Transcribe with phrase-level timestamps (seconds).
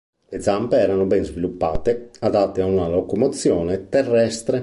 [0.29, 4.59] Le zampe erano ben sviluppate, adatte a una locomozione terrestre.